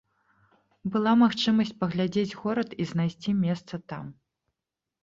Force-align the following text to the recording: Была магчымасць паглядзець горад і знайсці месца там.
Была 0.95 1.13
магчымасць 1.23 1.75
паглядзець 1.83 2.37
горад 2.41 2.69
і 2.81 2.91
знайсці 2.95 3.39
месца 3.47 3.83
там. 3.95 4.05